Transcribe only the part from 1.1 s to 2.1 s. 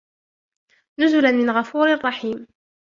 من غفور